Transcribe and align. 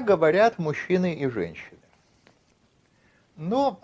Так 0.00 0.06
говорят 0.06 0.58
мужчины 0.58 1.12
и 1.12 1.26
женщины. 1.28 1.78
Но 3.36 3.78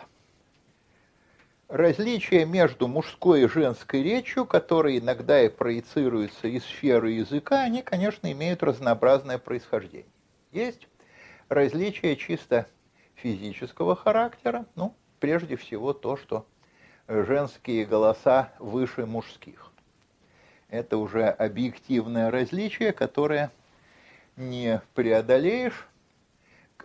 различия 1.68 2.46
между 2.46 2.88
мужской 2.88 3.42
и 3.42 3.46
женской 3.46 4.02
речью, 4.02 4.46
которые 4.46 5.00
иногда 5.00 5.42
и 5.42 5.50
проецируются 5.50 6.48
из 6.48 6.64
сферы 6.64 7.10
языка, 7.10 7.60
они, 7.60 7.82
конечно, 7.82 8.32
имеют 8.32 8.62
разнообразное 8.62 9.36
происхождение. 9.36 10.08
Есть 10.52 10.88
различия 11.50 12.16
чисто 12.16 12.66
физического 13.16 13.94
характера, 13.94 14.64
ну, 14.74 14.94
прежде 15.20 15.56
всего 15.56 15.92
то, 15.92 16.16
что 16.16 16.46
женские 17.08 17.84
голоса 17.84 18.54
выше 18.58 19.04
мужских. 19.04 19.70
Это 20.70 20.96
уже 20.96 21.28
объективное 21.28 22.30
различие, 22.30 22.94
которое 22.94 23.50
не 24.36 24.80
преодолеешь. 24.94 25.86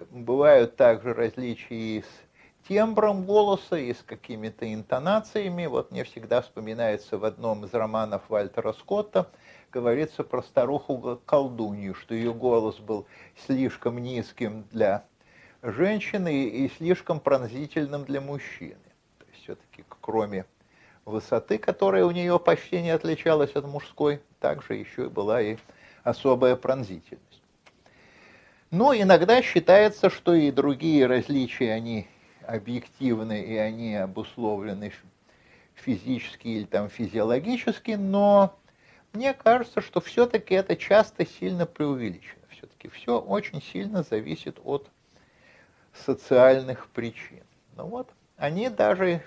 Бывают 0.10 0.78
также 0.78 1.14
различия 1.14 1.76
и 1.76 2.02
с 2.02 2.68
тембром 2.68 3.26
голоса, 3.26 3.78
и 3.78 3.94
с 3.94 4.02
какими-то 4.02 4.72
интонациями. 4.74 5.68
Вот 5.68 5.92
мне 5.92 6.04
всегда 6.04 6.42
вспоминается 6.42 7.18
в 7.18 7.26
одном 7.26 7.66
из 7.66 7.74
романов 7.74 8.24
Вальтера 8.30 8.74
Скотта, 8.74 9.30
говорится 9.72 10.24
про 10.24 10.42
старуху-колдунью, 10.42 11.94
что 11.94 12.16
ее 12.16 12.34
голос 12.34 12.80
был 12.80 13.06
слишком 13.46 14.00
низким 14.00 14.66
для 14.72 15.06
женщины 15.62 16.46
и 16.46 16.70
слишком 16.70 17.20
пронзительным 17.20 18.04
для 18.04 18.22
мужчины. 18.22 18.82
То 19.20 19.26
есть 19.30 19.44
все-таки 19.44 19.84
кроме 20.02 20.46
высоты, 21.06 21.58
которая 21.58 22.06
у 22.06 22.12
нее 22.12 22.40
почти 22.40 22.82
не 22.82 22.90
отличалась 22.90 23.52
от 23.52 23.66
мужской, 23.66 24.22
также 24.40 24.76
еще 24.76 25.10
была 25.10 25.42
и 25.42 25.58
особая 26.04 26.56
пронзительность. 26.56 27.31
Но 28.72 28.96
иногда 28.96 29.42
считается, 29.42 30.10
что 30.10 30.34
и 30.34 30.50
другие 30.50 31.06
различия, 31.06 31.74
они 31.74 32.08
объективны 32.48 33.44
и 33.44 33.56
они 33.58 33.96
обусловлены 33.96 34.94
физически 35.76 36.48
или 36.48 36.64
там 36.64 36.90
физиологически, 36.90 37.92
но 37.92 38.58
мне 39.12 39.34
кажется, 39.34 39.82
что 39.82 40.00
все-таки 40.00 40.54
это 40.54 40.78
часто 40.78 41.26
сильно 41.26 41.66
преувеличено. 41.66 42.42
Все-таки 42.50 42.88
все 42.88 43.20
очень 43.20 43.62
сильно 43.62 44.04
зависит 44.04 44.58
от 44.64 44.90
социальных 45.94 46.88
причин. 46.90 47.44
Ну 47.76 47.88
вот, 47.88 48.10
они 48.38 48.70
даже, 48.70 49.22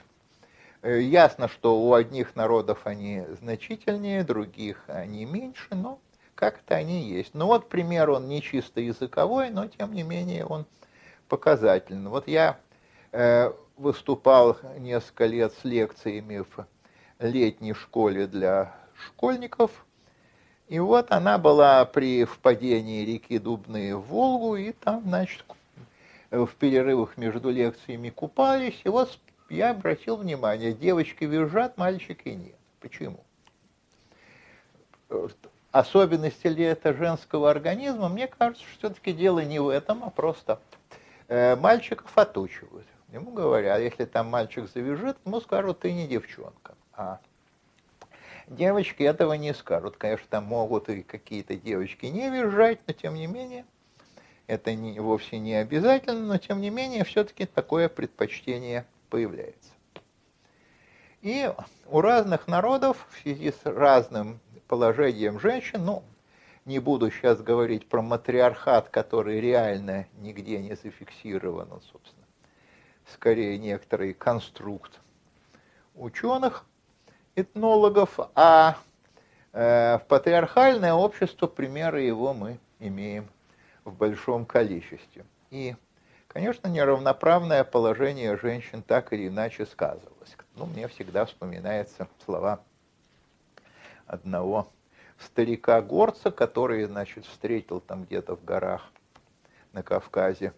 э, 0.81 1.01
ясно, 1.03 1.49
что 1.49 1.83
у 1.83 1.93
одних 1.93 2.35
народов 2.35 2.87
они 2.87 3.25
значительнее, 3.41 4.25
других 4.25 4.85
они 4.89 5.27
меньше, 5.27 5.69
но 5.73 5.99
как-то 6.35 6.75
они 6.75 7.03
есть. 7.03 7.35
Ну 7.35 7.47
вот 7.47 7.69
пример, 7.69 8.11
он 8.11 8.29
не 8.29 8.43
чисто 8.43 8.81
языковой, 8.81 9.51
но 9.51 9.67
тем 9.67 9.95
не 9.95 10.03
менее 10.03 10.45
он 10.45 10.67
показательный. 11.29 12.11
Вот 12.11 12.29
я 12.29 12.59
э, 13.13 13.53
выступал 13.77 14.57
несколько 14.79 15.27
лет 15.27 15.53
с 15.61 15.65
лекциями 15.65 16.45
в 16.57 16.67
летней 17.19 17.75
школе 17.75 18.27
для 18.27 18.75
школьников, 18.95 19.85
и 20.69 20.79
вот 20.79 21.11
она 21.11 21.39
была 21.39 21.85
при 21.85 22.25
впадении 22.25 23.05
реки 23.05 23.39
Дубны 23.39 23.97
в 23.97 24.03
Волгу, 24.03 24.57
и 24.57 24.73
там, 24.73 25.03
значит, 25.03 25.45
в 26.31 26.49
перерывах 26.59 27.17
между 27.17 27.51
лекциями 27.51 28.11
купались, 28.11 28.81
и 28.85 28.89
вот 28.89 29.19
я 29.51 29.71
обратил 29.71 30.17
внимание, 30.17 30.73
девочки 30.73 31.25
визжат, 31.25 31.77
мальчики 31.77 32.31
нет. 32.31 32.57
Почему? 32.81 33.21
Особенности 35.75 36.47
ли 36.47 36.63
это 36.63 36.95
женского 36.95 37.51
организма? 37.51 38.09
Мне 38.09 38.29
кажется, 38.29 38.63
что 38.63 38.79
все-таки 38.79 39.13
дело 39.13 39.41
не 39.41 39.59
в 39.59 39.69
этом, 39.69 40.05
а 40.05 40.11
просто 40.11 40.61
э, 41.27 41.57
мальчиков 41.57 42.17
отучивают. 42.17 42.87
Ему 43.13 43.33
говорят, 43.33 43.81
если 43.81 44.05
там 44.05 44.29
мальчик 44.29 44.71
завяжет, 44.73 45.17
ему 45.25 45.41
скажут, 45.41 45.81
ты 45.81 45.93
не 45.93 46.07
девчонка. 46.07 46.77
А 46.93 47.19
девочки 48.47 49.03
этого 49.03 49.33
не 49.33 49.53
скажут. 49.53 49.97
Конечно, 49.97 50.29
там 50.31 50.45
могут 50.45 50.89
и 50.91 51.03
какие-то 51.03 51.57
девочки 51.57 52.07
не 52.07 52.31
визжать, 52.31 52.79
но 52.87 52.93
тем 52.93 53.15
не 53.15 53.27
менее 53.27 53.65
это 54.47 54.77
не, 54.77 55.01
вовсе 55.01 55.41
не 55.41 55.55
обязательно, 55.55 56.21
но 56.21 56.39
тем 56.39 56.61
не 56.61 56.71
менее 56.71 57.03
все-таки 57.03 57.47
такое 57.47 57.89
предпочтение 57.89 58.87
появляется. 59.11 59.73
И 61.21 61.53
у 61.89 62.01
разных 62.01 62.47
народов 62.47 63.09
в 63.11 63.23
связи 63.23 63.51
с 63.51 63.59
разным 63.65 64.39
положением 64.67 65.41
женщин, 65.41 65.85
ну, 65.85 66.03
не 66.65 66.79
буду 66.79 67.11
сейчас 67.11 67.43
говорить 67.43 67.89
про 67.89 68.03
матриархат, 68.03 68.89
который 68.89 69.41
реально 69.41 70.07
нигде 70.19 70.59
не 70.59 70.75
зафиксирован, 70.75 71.69
собственно, 71.93 72.27
скорее 73.13 73.59
некоторый 73.59 74.15
конструкт 74.15 75.01
ученых, 75.95 76.65
этнологов, 77.37 78.19
а 78.35 78.79
э, 79.53 79.99
в 79.99 80.07
патриархальное 80.09 80.95
общество 80.95 81.47
примеры 81.47 82.03
его 82.03 82.33
мы 82.33 82.59
имеем 82.79 83.29
в 83.85 83.93
большом 83.93 84.47
количестве. 84.47 85.25
И, 85.51 85.77
конечно, 86.29 86.69
неравноправное 86.69 87.65
положение 87.65 88.37
женщин 88.37 88.83
так 88.83 89.13
или 89.13 89.29
иначе 89.29 89.67
сказывалось. 89.67 90.37
Ну, 90.57 90.67
мне 90.67 90.89
всегда 90.89 91.27
вспоминаются 91.27 92.09
слова 92.25 92.63
одного 94.07 94.69
старика-горца, 95.19 96.31
который, 96.31 96.85
значит, 96.85 97.27
встретил 97.27 97.81
там 97.81 98.05
где-то 98.05 98.37
в 98.37 98.45
горах 98.45 98.91
на 99.73 99.83
Кавказе 99.83 100.53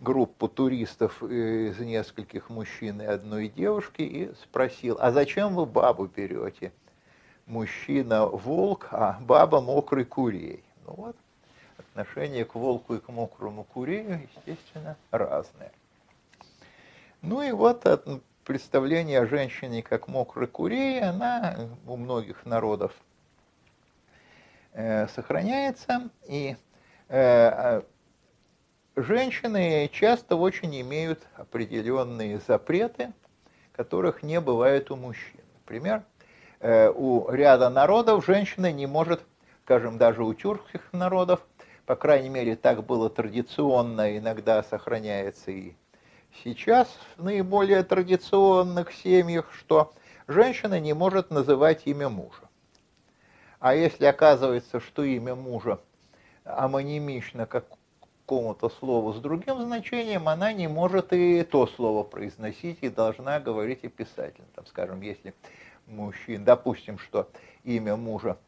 группу 0.00 0.48
туристов 0.48 1.22
из 1.22 1.78
нескольких 1.78 2.48
мужчин 2.48 3.00
и 3.02 3.04
одной 3.04 3.48
девушки 3.48 4.02
и 4.02 4.32
спросил, 4.42 4.96
а 4.98 5.12
зачем 5.12 5.54
вы 5.54 5.66
бабу 5.66 6.06
берете? 6.06 6.72
Мужчина 7.46 8.26
волк, 8.26 8.88
а 8.92 9.18
баба 9.20 9.60
мокрый 9.60 10.04
курей. 10.04 10.64
Ну 10.86 10.94
вот, 10.94 11.16
отношение 11.76 12.44
к 12.44 12.54
волку 12.54 12.94
и 12.94 13.00
к 13.00 13.08
мокрому 13.08 13.64
курею, 13.64 14.28
естественно, 14.36 14.96
разное. 15.10 15.72
Ну 17.22 17.42
и 17.42 17.52
вот 17.52 17.84
представление 18.50 19.20
о 19.20 19.26
женщине 19.26 19.80
как 19.80 20.08
мокрой 20.08 20.48
курей, 20.48 21.00
она 21.00 21.56
у 21.86 21.96
многих 21.96 22.44
народов 22.44 22.92
э, 24.72 25.06
сохраняется, 25.06 26.10
и 26.26 26.56
э, 27.08 27.82
женщины 28.96 29.88
часто 29.92 30.34
очень 30.34 30.80
имеют 30.80 31.28
определенные 31.36 32.40
запреты, 32.40 33.12
которых 33.70 34.24
не 34.24 34.40
бывает 34.40 34.90
у 34.90 34.96
мужчин. 34.96 35.42
Например, 35.60 36.02
э, 36.58 36.90
у 36.90 37.30
ряда 37.30 37.70
народов 37.70 38.26
женщина 38.26 38.72
не 38.72 38.88
может, 38.88 39.22
скажем, 39.62 39.96
даже 39.96 40.24
у 40.24 40.34
тюркских 40.34 40.92
народов, 40.92 41.46
по 41.86 41.94
крайней 41.94 42.30
мере, 42.30 42.56
так 42.56 42.84
было 42.84 43.10
традиционно, 43.10 44.18
иногда 44.18 44.64
сохраняется 44.64 45.52
и 45.52 45.74
сейчас 46.44 46.88
в 47.16 47.24
наиболее 47.24 47.82
традиционных 47.82 48.92
семьях, 48.92 49.52
что 49.52 49.92
женщина 50.26 50.80
не 50.80 50.92
может 50.92 51.30
называть 51.30 51.82
имя 51.86 52.08
мужа. 52.08 52.48
А 53.58 53.74
если 53.74 54.06
оказывается, 54.06 54.80
что 54.80 55.04
имя 55.04 55.34
мужа 55.34 55.80
амонимично 56.44 57.46
какому-то 57.46 58.70
слову 58.70 59.12
с 59.12 59.20
другим 59.20 59.60
значением, 59.60 60.28
она 60.28 60.52
не 60.52 60.68
может 60.68 61.12
и 61.12 61.42
то 61.42 61.66
слово 61.66 62.02
произносить 62.04 62.78
и 62.80 62.88
должна 62.88 63.40
говорить 63.40 63.84
описательно. 63.84 64.46
Там, 64.54 64.66
скажем, 64.66 65.00
если 65.02 65.34
мужчина, 65.86 66.44
допустим, 66.44 66.98
что 66.98 67.28
имя 67.64 67.96
мужа 67.96 68.38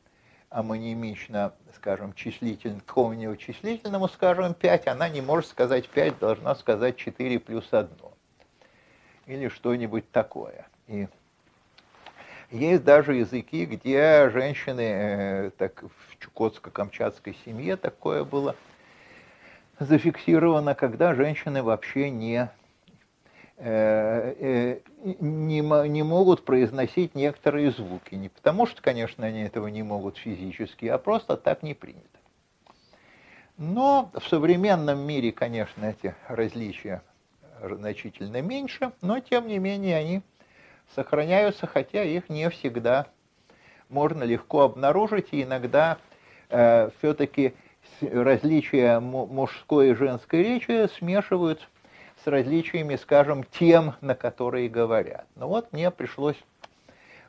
амонимично, 0.52 1.52
скажем, 1.75 2.12
числитель, 2.12 2.81
какому-нибудь 2.87 3.40
числительному, 3.40 4.08
скажем, 4.08 4.54
5, 4.54 4.87
она 4.88 5.08
не 5.08 5.20
может 5.20 5.50
сказать 5.50 5.88
5, 5.88 6.19
должна 6.19 6.54
сказать 6.54 6.96
4 6.96 7.38
плюс 7.40 7.66
1. 7.72 7.88
Или 9.26 9.49
что-нибудь 9.49 10.10
такое. 10.10 10.66
И 10.88 11.08
есть 12.50 12.84
даже 12.84 13.14
языки, 13.14 13.64
где 13.64 14.28
женщины, 14.31 14.82
э, 14.82 15.50
так 15.56 15.82
в 15.82 16.19
чукотско-камчатской 16.19 17.34
семье 17.44 17.76
такое 17.76 18.25
было 18.25 18.55
зафиксировано, 19.78 20.75
когда 20.75 21.14
женщины 21.14 21.62
вообще 21.62 22.10
не 22.10 22.50
не, 23.62 25.88
не 25.88 26.03
могут 26.03 26.44
произносить 26.44 27.14
некоторые 27.14 27.70
звуки. 27.70 28.14
Не 28.14 28.29
потому 28.29 28.67
что, 28.67 28.82
конечно, 28.82 29.25
они 29.25 29.43
этого 29.43 29.69
не 29.69 29.82
могут 29.82 30.19
физически, 30.19 30.87
а 30.87 30.99
просто 30.99 31.37
так 31.37 31.62
не 31.62 31.75
принято. 31.75 32.06
Но 33.59 34.11
в 34.14 34.29
современном 34.29 35.00
мире, 35.00 35.31
конечно, 35.31 35.85
эти 35.85 36.14
различия 36.26 37.03
значительно 37.61 38.43
меньше, 38.43 38.91
но 39.00 39.20
тем 39.20 39.47
не 39.47 39.59
менее 39.59 39.97
они 39.97 40.23
сохраняются, 40.94 41.69
хотя 41.69 42.03
их 42.03 42.29
не 42.29 42.50
всегда 42.50 43.06
можно 43.88 44.25
легко 44.25 44.62
обнаружить, 44.62 45.29
и 45.31 45.43
иногда 45.43 45.99
э, 46.49 46.91
все-таки 46.99 47.55
различия 48.00 48.99
мужской 48.99 49.91
и 49.91 49.94
женской 49.94 50.43
речи 50.43 50.88
смешивают 50.97 51.69
с 52.22 52.26
различиями, 52.26 52.96
скажем, 52.96 53.44
тем, 53.44 53.94
на 54.00 54.14
которые 54.14 54.69
говорят. 54.69 55.26
Но 55.34 55.48
вот 55.48 55.72
мне 55.72 55.90
пришлось 55.90 56.36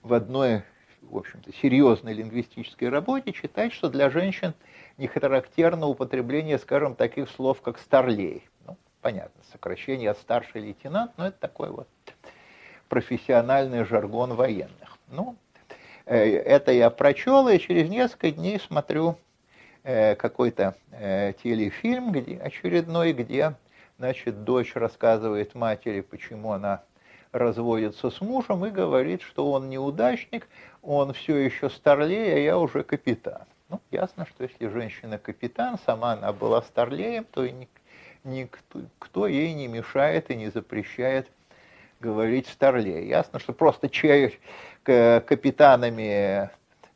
в 0.02 0.14
одной, 0.14 0.64
в 1.02 1.18
общем-то, 1.18 1.52
серьезной 1.54 2.14
лингвистической 2.14 2.90
работе 2.90 3.32
читать, 3.32 3.74
что 3.74 3.90
для 3.90 4.10
женщин 4.10 4.54
не 4.98 5.08
характерно 5.08 5.88
употребление, 5.88 6.60
скажем, 6.60 6.96
таких 6.96 7.30
слов, 7.30 7.62
как 7.62 7.80
«старлей». 7.80 8.48
Ну, 8.68 8.78
понятно, 9.02 9.42
сокращение 9.52 10.12
от 10.12 10.18
«старший 10.20 10.62
лейтенант», 10.62 11.12
но 11.18 11.28
это 11.28 11.40
такой 11.40 11.72
вот 11.72 11.88
профессиональный 12.88 13.86
жаргон 13.86 14.36
военных. 14.36 15.00
Ну, 15.10 15.36
э, 16.06 16.38
это 16.38 16.72
я 16.72 16.92
прочел, 16.92 17.48
и 17.48 17.58
через 17.58 17.90
несколько 17.90 18.30
дней 18.30 18.60
смотрю 18.60 19.18
э, 19.84 20.16
какой-то 20.16 20.76
э, 20.92 21.34
телефильм 21.42 22.12
где, 22.12 22.38
очередной, 22.38 23.14
где 23.14 23.56
значит, 24.04 24.44
дочь 24.44 24.76
рассказывает 24.76 25.56
матери, 25.56 26.02
почему 26.02 26.52
она 26.52 26.84
разводится 27.32 28.10
с 28.10 28.20
мужем 28.20 28.66
и 28.66 28.70
говорит, 28.70 29.22
что 29.22 29.50
он 29.50 29.70
неудачник, 29.70 30.50
он 30.82 31.14
все 31.14 31.38
еще 31.38 31.70
старлей, 31.70 32.34
а 32.34 32.38
я 32.38 32.58
уже 32.58 32.84
капитан. 32.84 33.44
Ну, 33.70 33.80
ясно, 33.92 34.26
что 34.26 34.44
если 34.44 34.68
женщина 34.68 35.18
капитан, 35.18 35.80
сама 35.86 36.12
она 36.12 36.34
была 36.34 36.64
старлеем, 36.64 37.24
то 37.32 37.48
никто, 38.26 38.80
никто 38.82 39.26
ей 39.26 39.54
не 39.54 39.70
мешает 39.70 40.30
и 40.32 40.36
не 40.36 40.50
запрещает 40.50 41.30
говорить 42.02 42.50
старлей. 42.50 43.08
Ясно, 43.08 43.40
что 43.40 43.54
просто 43.54 43.88
чай, 43.88 44.38
капитанами 44.84 46.50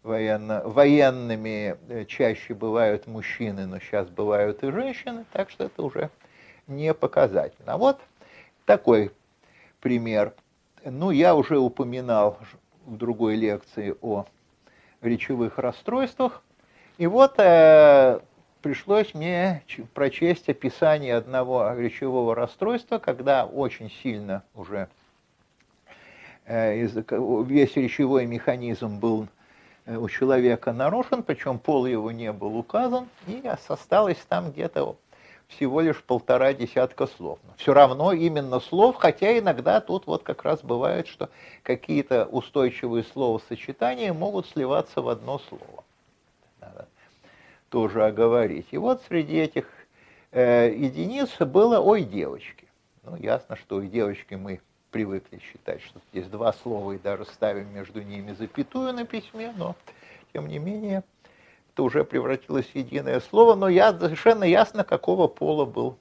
военно, 0.04 0.62
военными 0.66 1.78
э, 1.88 2.04
чаще 2.04 2.54
бывают 2.54 3.08
мужчины, 3.08 3.66
но 3.66 3.80
сейчас 3.80 4.10
бывают 4.10 4.62
и 4.64 4.72
женщины, 4.72 5.24
так 5.32 5.50
что 5.50 5.64
это 5.64 5.82
уже 5.82 6.10
не 6.68 6.94
показательно. 6.94 7.78
Вот 7.78 8.00
такой 8.66 9.12
пример. 9.80 10.34
Ну, 10.84 11.12
я 11.12 11.36
уже 11.36 11.58
упоминал 11.58 12.38
в 12.86 12.98
другой 12.98 13.36
лекции 13.36 13.96
о 14.02 14.26
речевых 15.02 15.58
расстройствах. 15.58 16.42
И 16.98 17.08
вот 17.08 17.36
э, 17.38 18.20
пришлось 18.62 19.14
мне 19.14 19.64
прочесть 19.94 20.50
описание 20.50 21.16
одного 21.16 21.74
речевого 21.74 22.34
расстройства, 22.36 22.98
когда 22.98 23.46
очень 23.46 23.92
сильно 24.04 24.44
уже 24.56 24.88
э, 26.46 26.86
весь 26.86 27.76
речевой 27.76 28.26
механизм 28.26 29.00
был 29.00 29.28
э, 29.86 29.96
у 29.96 30.10
человека 30.10 30.74
нарушен, 30.74 31.22
причем 31.22 31.60
пол 31.60 31.86
его 31.86 32.12
не 32.12 32.32
был 32.32 32.58
указан, 32.58 33.08
и 33.28 33.44
осталось 33.68 34.20
там 34.28 34.52
где-то 34.52 34.98
всего 35.48 35.82
лишь 35.82 36.04
полтора 36.04 36.54
десятка 36.54 37.08
слов. 37.08 37.40
Но 37.46 37.54
все 37.58 37.74
равно 37.74 38.12
именно 38.12 38.60
слов, 38.60 38.96
хотя 38.98 39.38
иногда 39.38 39.80
тут 39.82 40.06
вот 40.08 40.24
как 40.24 40.44
раз 40.44 40.62
бывает, 40.62 41.08
что 41.08 41.30
какие-то 41.64 42.26
устойчивые 42.26 43.04
словосочетания 43.04 44.14
могут 44.14 44.48
сливаться 44.48 45.02
в 45.02 45.10
одно 45.10 45.40
слово. 45.40 45.84
Надо 46.60 46.88
тоже 47.70 48.06
оговорить. 48.06 48.68
И 48.72 48.78
вот 48.78 49.02
среди 49.08 49.38
этих 49.38 49.68
э, 50.32 50.74
единиц 50.76 51.38
было 51.40 51.80
«ой, 51.80 52.04
девочки». 52.04 52.68
Ну, 53.04 53.16
ясно, 53.16 53.56
что 53.56 53.78
«ой, 53.78 53.88
девочки» 53.88 54.36
мы 54.36 54.60
привыкли 54.92 55.40
считать, 55.40 55.82
что 55.82 56.02
здесь 56.12 56.28
два 56.28 56.54
слова 56.54 56.94
и 56.94 56.98
даже 56.98 57.26
ставим 57.26 57.74
между 57.74 58.02
ними 58.02 58.34
запятую 58.34 58.94
на 58.94 59.06
письме, 59.06 59.54
но 59.56 59.76
тем 60.34 60.48
не 60.48 60.60
менее– 60.60 61.04
это 61.78 61.84
уже 61.84 62.04
превратилось 62.04 62.66
в 62.66 62.76
единое 62.76 63.20
слово, 63.20 63.54
но 63.54 63.70
я, 63.70 63.92
совершенно 63.94 64.44
ясно, 64.44 64.84
какого 64.84 65.28
пола 65.28 65.66
был 65.66 66.00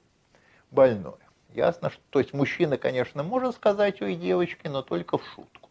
больной. 0.71 1.19
Ясно, 1.53 1.91
что, 1.91 2.01
то 2.09 2.19
есть 2.19 2.33
мужчина, 2.33 2.79
конечно, 2.79 3.21
может 3.21 3.53
сказать 3.53 4.01
ой, 4.01 4.15
девочки, 4.15 4.67
но 4.67 4.81
только 4.81 5.19
в 5.19 5.25
шутку. 5.35 5.69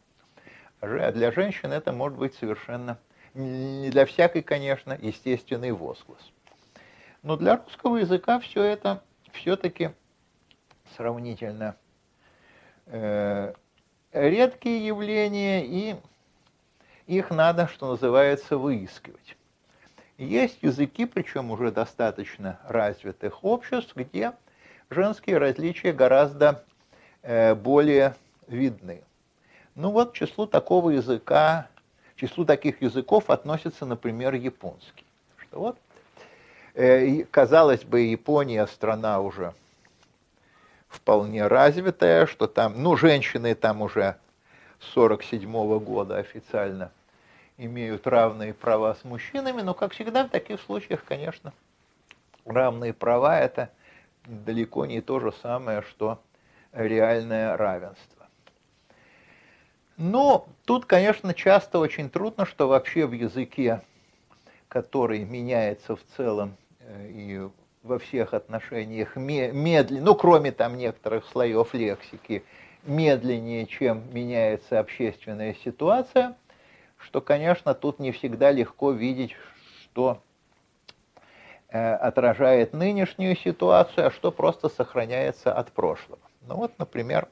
А 0.81 1.11
для 1.11 1.33
женщин 1.33 1.73
это 1.73 1.93
может 1.93 2.17
быть 2.19 2.35
совершенно, 2.37 2.99
не 3.35 3.91
для 3.91 4.07
всякой, 4.07 4.43
конечно, 4.43 4.97
естественный 5.03 5.73
возглас. 5.73 6.21
Но 7.25 7.37
для 7.37 7.57
русского 7.57 7.97
языка 7.97 8.39
все 8.39 8.63
это 8.63 9.03
все-таки 9.33 9.91
сравнительно 10.97 11.75
э, 12.87 13.55
редкие 14.13 14.87
явления, 14.87 15.67
и 15.67 15.97
их 17.09 17.31
надо, 17.31 17.67
что 17.67 17.91
называется, 17.91 18.57
выискивать. 18.57 19.37
Есть 20.19 20.63
языки, 20.63 21.05
причем 21.05 21.51
уже 21.51 21.71
достаточно 21.71 22.59
развитых 22.67 23.45
обществ, 23.45 23.95
где 23.95 24.33
женские 24.89 25.37
различия 25.37 25.93
гораздо 25.93 26.65
э, 27.23 27.55
более 27.55 28.15
видны. 28.47 29.03
Ну 29.75 29.91
вот 29.91 30.13
к 30.13 30.15
числу 30.15 30.47
такого 30.47 30.91
языка, 30.91 31.69
к 32.15 32.21
числу 32.21 32.47
таких 32.47 32.81
языков 32.81 33.29
относится, 33.29 33.85
например, 33.85 34.33
японский. 34.35 35.05
Что 35.37 35.59
вот, 35.59 35.79
э, 36.75 37.25
казалось 37.25 37.85
бы, 37.85 38.01
Япония 38.01 38.67
страна 38.67 39.21
уже 39.21 39.53
вполне 40.89 41.47
развитая, 41.47 42.25
что 42.25 42.47
там, 42.47 42.83
ну, 42.83 42.97
женщины 42.97 43.55
там 43.55 43.83
уже 43.83 44.17
47 44.95 45.51
-го 45.51 45.79
года 45.79 46.17
официально 46.17 46.91
имеют 47.59 48.07
равные 48.07 48.55
права 48.55 48.95
с 48.95 49.05
мужчинами, 49.05 49.63
но, 49.63 49.75
как 49.75 49.93
всегда, 49.93 50.25
в 50.25 50.31
таких 50.31 50.61
случаях, 50.61 51.05
конечно, 51.05 51.53
равные 52.45 52.93
права– 52.93 53.39
это 53.41 53.71
далеко 54.25 54.87
не 54.87 55.01
то 55.01 55.21
же 55.21 55.33
самое, 55.43 55.83
что 55.83 56.21
реальное 56.73 57.57
равенство. 57.57 58.27
Но 59.97 60.47
тут, 60.67 60.85
конечно, 60.85 61.33
часто 61.33 61.79
очень 61.79 62.11
трудно, 62.11 62.45
что 62.45 62.69
вообще 62.69 63.07
в 63.07 63.13
языке, 63.13 63.81
который 64.69 65.25
меняется 65.25 65.97
в 65.97 66.01
целом 66.17 66.57
э, 66.81 67.09
и 67.09 67.49
во 67.83 67.99
всех 67.99 68.35
отношениях 68.35 69.17
медленнее, 69.17 70.03
ну, 70.03 70.15
кроме 70.15 70.53
там 70.53 70.77
некоторых 70.77 71.25
слоев 71.27 71.73
лексики, 71.73 72.45
медленнее, 72.85 73.65
чем 73.65 74.03
меняется 74.13 74.79
общественная 74.81 75.55
ситуация– 75.65 76.37
что, 76.99 77.21
конечно, 77.21 77.75
тут 77.75 77.99
не 77.99 78.13
всегда 78.13 78.51
легко 78.51 78.91
видеть, 78.93 79.35
что 79.83 80.23
э, 81.69 81.95
отражает 81.95 82.73
нынешнюю 82.73 83.37
ситуацию, 83.37 84.07
а 84.09 84.11
что 84.11 84.33
просто 84.33 84.69
сохраняется 84.69 85.53
от 85.53 85.73
прошлого. 85.73 86.21
Ну 86.43 86.57
вот, 86.57 86.79
например, 86.79 87.29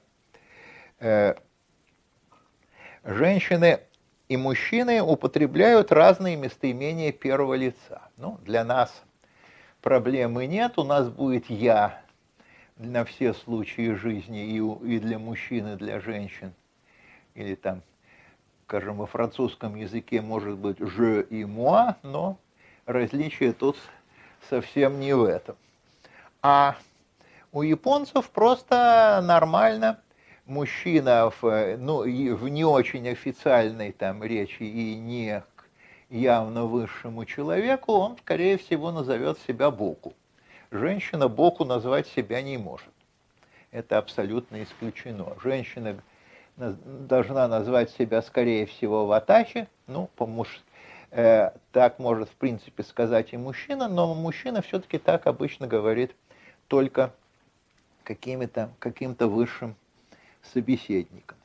э, 1.01 1.35
женщины 3.05 3.81
и 4.29 4.37
мужчины 4.37 5.03
употребляют 5.03 5.93
разные 5.93 6.37
местоимения 6.37 7.13
первого 7.13 7.55
лица. 7.55 8.03
Ну, 8.17 8.39
для 8.43 8.65
нас 8.65 9.03
проблемы 9.83 10.47
нет, 10.47 10.79
у 10.79 10.85
нас 10.85 11.09
будет 11.09 11.51
«я» 11.51 12.01
на 12.77 13.05
все 13.05 13.35
случаи 13.35 13.95
жизни 13.95 14.47
и, 14.47 14.99
для 14.99 15.19
мужчин, 15.19 15.75
и 15.75 15.77
для 15.77 16.01
женщин. 16.01 16.55
Или 17.35 17.55
там 17.55 17.83
скажем, 18.67 18.97
во 18.97 19.07
французском 19.07 19.75
языке 19.75 20.23
может 20.23 20.57
быть 20.57 20.79
«je» 20.79 21.27
и 21.29 21.43
«moi», 21.45 21.97
но 22.03 22.39
различие 22.87 23.53
тут 23.53 23.77
совсем 24.49 25.01
не 25.01 25.15
в 25.15 25.25
этом. 25.25 25.57
А 26.43 26.77
у 27.53 27.63
японцев 27.63 28.31
просто 28.31 29.21
нормально 29.23 30.01
мужчина 30.47 31.31
в, 31.41 31.77
ну, 31.77 32.03
в 32.03 32.49
не 32.49 32.65
очень 32.65 33.09
официальной 33.09 33.93
там 33.93 34.25
речи 34.25 34.63
и 34.63 34.95
не 34.95 35.43
к 35.57 35.65
явно 36.09 36.65
высшему 36.65 37.27
человеку, 37.27 37.93
он, 37.93 38.17
скорее 38.19 38.57
всего, 38.57 38.93
назовет 38.93 39.39
себя 39.47 39.71
Боку. 39.71 40.15
Женщина 40.71 41.29
Боку 41.29 41.65
назвать 41.65 42.07
себя 42.09 42.41
не 42.43 42.57
может. 42.57 42.89
Это 43.71 43.99
абсолютно 43.99 44.63
исключено. 44.63 45.37
Женщина 45.43 45.97
должна 46.57 47.49
назвать 47.49 47.91
себя, 47.91 48.23
скорее 48.23 48.67
всего, 48.67 49.07
ватачи, 49.07 49.69
ну, 49.87 50.09
по 50.17 50.27
э, 51.11 51.51
так 51.73 51.99
может, 51.99 52.29
в 52.29 52.35
принципе, 52.35 52.83
сказать 52.83 53.33
и 53.33 53.37
мужчина, 53.37 53.89
но 53.89 54.15
мужчина 54.15 54.63
все-таки 54.63 54.99
так 54.99 55.27
обычно 55.27 55.67
говорит 55.67 56.15
только 56.69 57.13
каким-то 58.05 58.71
каким 58.79 59.15
высшим 59.19 59.77
собеседником. 60.43 61.39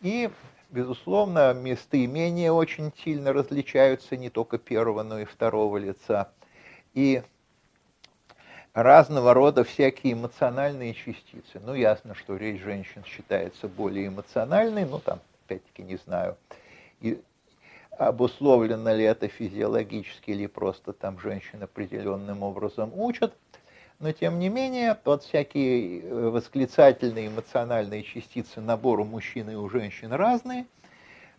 И, 0.00 0.30
безусловно, 0.70 1.52
местоимения 1.52 2.52
очень 2.52 2.92
сильно 3.04 3.32
различаются 3.32 4.16
не 4.16 4.30
только 4.30 4.58
первого, 4.58 5.02
но 5.02 5.20
и 5.20 5.24
второго 5.24 5.76
лица. 5.76 6.30
И 6.94 7.22
разного 8.74 9.34
рода 9.34 9.64
всякие 9.64 10.12
эмоциональные 10.12 10.94
частицы. 10.94 11.60
Ну, 11.64 11.74
ясно, 11.74 12.14
что 12.14 12.36
речь 12.36 12.60
женщин 12.60 13.04
считается 13.04 13.68
более 13.68 14.08
эмоциональной, 14.08 14.84
ну, 14.84 14.98
там, 14.98 15.20
опять-таки, 15.46 15.82
не 15.82 15.96
знаю. 15.96 16.36
И 17.00 17.20
обусловлено 17.98 18.94
ли 18.94 19.04
это 19.04 19.28
физиологически 19.28 20.30
или 20.30 20.46
просто 20.46 20.92
там 20.92 21.18
женщин 21.18 21.62
определенным 21.62 22.42
образом 22.42 22.92
учат. 22.94 23.34
Но 23.98 24.12
тем 24.12 24.38
не 24.38 24.48
менее, 24.48 24.96
вот 25.04 25.24
всякие 25.24 26.00
э, 26.00 26.28
восклицательные 26.28 27.26
эмоциональные 27.26 28.04
частицы 28.04 28.60
набора 28.60 29.02
мужчин 29.02 29.50
и 29.50 29.56
у 29.56 29.68
женщин 29.68 30.12
разные. 30.12 30.66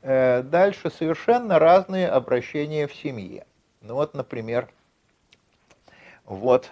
Э, 0.02 0.44
дальше 0.44 0.92
совершенно 0.92 1.58
разные 1.58 2.10
обращения 2.10 2.88
в 2.88 2.94
семье. 2.94 3.46
Ну 3.82 3.94
вот, 3.94 4.14
например, 4.14 4.68
вот 6.26 6.70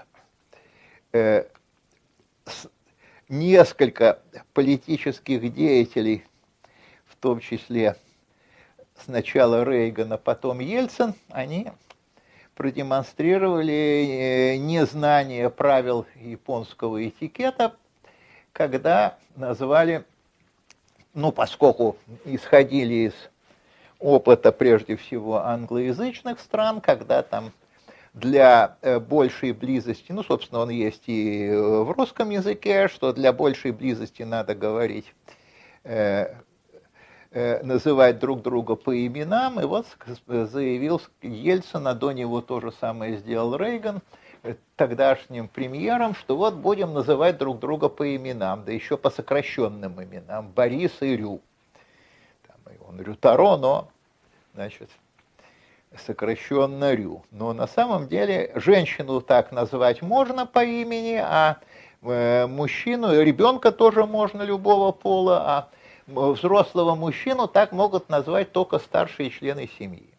несколько 3.29 4.19
политических 4.53 5.53
деятелей, 5.53 6.25
в 7.05 7.15
том 7.15 7.39
числе 7.39 7.95
сначала 9.03 9.63
Рейган, 9.63 10.17
потом 10.23 10.59
Ельцин, 10.59 11.13
они 11.29 11.71
продемонстрировали 12.55 13.73
э, 13.73 14.57
незнание 14.57 15.49
правил 15.49 16.07
японского 16.15 17.07
этикета, 17.07 17.75
когда 18.51 19.17
назвали, 19.35 20.03
ну, 21.13 21.31
поскольку 21.31 21.97
исходили 22.25 23.09
из 23.09 23.13
опыта 23.99 24.51
прежде 24.51 24.95
всего 24.95 25.37
англоязычных 25.45 26.39
стран, 26.39 26.81
когда 26.81 27.21
там 27.21 27.51
для 28.19 28.77
э, 28.81 28.99
большей 28.99 29.51
близости, 29.51 30.11
ну, 30.11 30.23
собственно, 30.23 30.61
он 30.61 30.69
есть 30.69 31.03
и 31.07 31.45
э, 31.45 31.59
в 31.59 31.91
русском 31.91 32.29
языке, 32.29 32.87
что 32.87 33.13
для 33.13 33.31
большей 33.31 33.71
близости 33.71 34.23
надо 34.23 34.55
говорить, 34.55 35.13
э, 35.83 36.33
э, 37.31 37.63
называть 37.63 38.19
друг 38.19 38.41
друга 38.41 38.75
по 38.75 39.05
именам. 39.05 39.59
И 39.59 39.65
вот 39.65 39.85
заявил 40.27 41.01
Ельцин, 41.21 41.87
а 41.87 41.93
до 41.93 42.11
него 42.11 42.41
то 42.41 42.59
же 42.59 42.71
самое 42.71 43.17
сделал 43.17 43.55
Рейган, 43.55 44.01
э, 44.43 44.55
тогдашним 44.75 45.47
премьером, 45.47 46.15
что 46.15 46.37
вот 46.37 46.55
будем 46.55 46.93
называть 46.93 47.37
друг 47.37 47.59
друга 47.59 47.87
по 47.87 48.15
именам, 48.15 48.63
да 48.65 48.71
еще 48.71 48.97
по 48.97 49.11
сокращенным 49.11 50.03
именам, 50.03 50.49
Борис 50.49 50.93
и 51.01 51.15
Рю. 51.15 51.41
Там, 52.47 52.73
он 52.87 52.99
Рютаро, 52.99 53.57
но, 53.57 53.89
значит, 54.55 54.89
сокращенно 55.95 56.93
Рю. 56.93 57.23
Но 57.31 57.53
на 57.53 57.67
самом 57.67 58.07
деле 58.07 58.51
женщину 58.55 59.21
так 59.21 59.51
назвать 59.51 60.01
можно 60.01 60.45
по 60.45 60.63
имени, 60.63 61.15
а 61.15 61.57
э, 62.01 62.47
мужчину, 62.47 63.21
ребенка 63.21 63.71
тоже 63.71 64.05
можно 64.05 64.41
любого 64.41 64.91
пола, 64.91 65.43
а 65.45 65.69
взрослого 66.07 66.95
мужчину 66.95 67.47
так 67.47 67.71
могут 67.71 68.09
назвать 68.09 68.51
только 68.51 68.79
старшие 68.79 69.29
члены 69.29 69.69
семьи. 69.77 70.09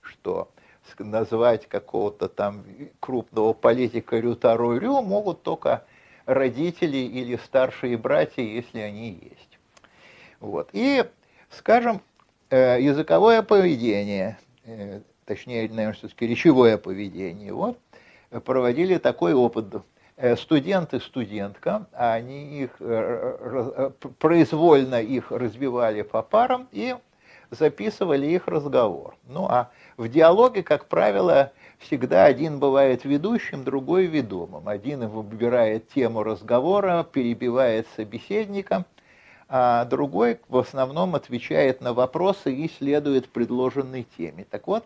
Что 0.00 0.48
назвать 0.98 1.66
какого-то 1.66 2.28
там 2.28 2.64
крупного 3.00 3.52
политика 3.52 4.18
Рютаро 4.18 4.78
Рю 4.78 5.02
могут 5.02 5.42
только 5.42 5.84
родители 6.26 6.98
или 6.98 7.36
старшие 7.36 7.96
братья, 7.96 8.42
если 8.42 8.80
они 8.80 9.18
есть. 9.22 9.58
Вот. 10.40 10.68
И, 10.72 11.04
скажем, 11.50 12.02
э, 12.50 12.80
языковое 12.80 13.42
поведение 13.42 14.38
э, 14.64 15.00
точнее, 15.26 15.68
наверное, 15.68 15.92
все-таки 15.92 16.26
речевое 16.26 16.78
поведение. 16.78 17.52
Вот, 17.52 17.78
проводили 18.44 18.96
такой 18.98 19.34
опыт. 19.34 19.66
Э, 20.18 20.34
студент 20.36 20.94
и 20.94 20.98
студентка, 20.98 21.86
они 21.92 22.62
их, 22.62 22.70
э, 22.80 23.36
э, 24.00 24.08
произвольно 24.18 25.02
их 25.02 25.30
развивали 25.30 26.00
по 26.00 26.22
парам 26.22 26.68
и 26.72 26.96
записывали 27.50 28.26
их 28.26 28.48
разговор. 28.48 29.14
Ну 29.28 29.44
а 29.44 29.70
в 29.98 30.08
диалоге, 30.08 30.62
как 30.62 30.86
правило, 30.86 31.52
всегда 31.78 32.24
один 32.24 32.60
бывает 32.60 33.04
ведущим, 33.04 33.62
другой 33.62 34.06
ведомым. 34.06 34.68
Один 34.68 35.06
выбирает 35.06 35.90
тему 35.90 36.22
разговора, 36.22 37.04
перебивает 37.04 37.86
собеседника, 37.94 38.86
а 39.50 39.84
другой 39.84 40.40
в 40.48 40.56
основном 40.56 41.14
отвечает 41.14 41.82
на 41.82 41.92
вопросы 41.92 42.54
и 42.54 42.70
следует 42.70 43.28
предложенной 43.28 44.06
теме. 44.16 44.46
Так 44.50 44.66
вот, 44.66 44.84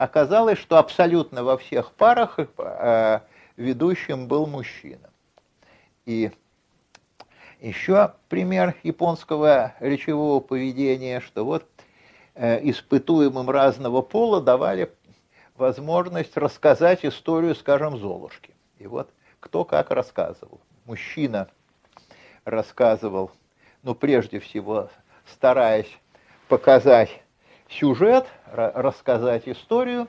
оказалось, 0.00 0.58
что 0.58 0.78
абсолютно 0.78 1.44
во 1.44 1.58
всех 1.58 1.92
парах 1.92 2.38
э, 2.38 3.20
ведущим 3.58 4.28
был 4.28 4.46
мужчина. 4.46 5.10
И 6.06 6.30
еще 7.60 8.14
пример 8.30 8.74
японского 8.82 9.74
речевого 9.78 10.40
поведения, 10.40 11.20
что 11.20 11.44
вот 11.44 11.66
э, 12.34 12.66
испытуемым 12.70 13.50
разного 13.50 14.00
пола 14.00 14.40
давали 14.40 14.90
возможность 15.54 16.34
рассказать 16.38 17.04
историю, 17.04 17.54
скажем, 17.54 17.98
Золушки. 17.98 18.54
И 18.78 18.86
вот 18.86 19.10
кто 19.38 19.66
как 19.66 19.90
рассказывал. 19.90 20.62
Мужчина 20.86 21.46
рассказывал, 22.46 23.32
ну, 23.82 23.94
прежде 23.94 24.40
всего, 24.40 24.88
стараясь 25.26 25.94
показать 26.48 27.22
сюжет, 27.70 28.26
рассказать 28.52 29.48
историю, 29.48 30.08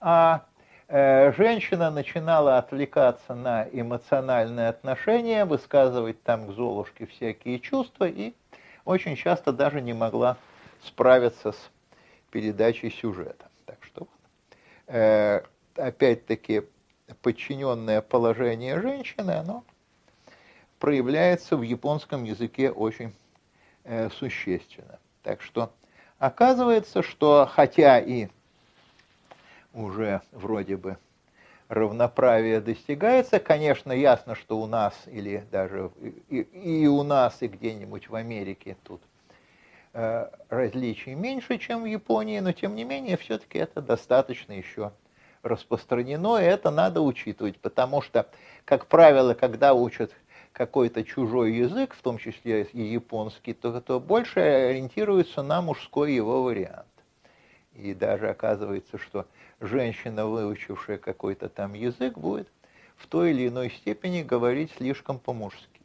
а 0.00 0.44
э, 0.88 1.32
женщина 1.32 1.90
начинала 1.90 2.58
отвлекаться 2.58 3.34
на 3.34 3.64
эмоциональные 3.72 4.68
отношения, 4.68 5.44
высказывать 5.44 6.22
там 6.22 6.48
к 6.48 6.52
Золушке 6.52 7.06
всякие 7.06 7.60
чувства 7.60 8.06
и 8.06 8.34
очень 8.84 9.16
часто 9.16 9.52
даже 9.52 9.80
не 9.80 9.92
могла 9.92 10.36
справиться 10.84 11.52
с 11.52 11.70
передачей 12.30 12.90
сюжета. 12.90 13.46
Так 13.64 13.78
что, 13.82 14.08
э, 14.88 15.42
опять-таки, 15.76 16.62
подчиненное 17.22 18.00
положение 18.00 18.80
женщины, 18.80 19.30
оно 19.30 19.64
проявляется 20.80 21.56
в 21.56 21.62
японском 21.62 22.24
языке 22.24 22.70
очень 22.70 23.14
э, 23.84 24.10
существенно. 24.10 24.98
Так 25.22 25.40
что 25.42 25.70
Оказывается, 26.18 27.02
что 27.02 27.48
хотя 27.50 28.00
и 28.00 28.28
уже 29.74 30.22
вроде 30.32 30.76
бы 30.78 30.96
равноправие 31.68 32.60
достигается, 32.60 33.38
конечно, 33.38 33.92
ясно, 33.92 34.34
что 34.34 34.58
у 34.58 34.66
нас 34.66 34.94
или 35.06 35.44
даже 35.50 35.90
и, 36.30 36.40
и 36.40 36.86
у 36.86 37.02
нас, 37.02 37.42
и 37.42 37.48
где-нибудь 37.48 38.08
в 38.08 38.14
Америке 38.14 38.78
тут 38.84 39.02
э, 39.92 40.30
различий 40.48 41.14
меньше, 41.14 41.58
чем 41.58 41.82
в 41.82 41.86
Японии, 41.86 42.40
но 42.40 42.52
тем 42.52 42.74
не 42.76 42.84
менее 42.84 43.18
все-таки 43.18 43.58
это 43.58 43.82
достаточно 43.82 44.52
еще 44.52 44.92
распространено, 45.42 46.38
и 46.38 46.44
это 46.44 46.70
надо 46.70 47.02
учитывать, 47.02 47.58
потому 47.58 48.00
что, 48.00 48.26
как 48.64 48.86
правило, 48.86 49.34
когда 49.34 49.74
учат 49.74 50.12
какой-то 50.56 51.04
чужой 51.04 51.52
язык, 51.52 51.92
в 51.92 52.00
том 52.00 52.16
числе 52.16 52.62
и 52.72 52.80
японский, 52.80 53.52
то, 53.52 53.78
то 53.82 54.00
больше 54.00 54.40
ориентируется 54.40 55.42
на 55.42 55.60
мужской 55.60 56.14
его 56.14 56.42
вариант. 56.42 56.86
И 57.74 57.92
даже 57.92 58.30
оказывается, 58.30 58.96
что 58.96 59.26
женщина, 59.60 60.26
выучившая 60.26 60.96
какой-то 60.96 61.50
там 61.50 61.74
язык, 61.74 62.16
будет 62.16 62.48
в 62.96 63.06
той 63.06 63.32
или 63.32 63.48
иной 63.48 63.68
степени 63.68 64.22
говорить 64.22 64.72
слишком 64.78 65.18
по-мужски. 65.18 65.75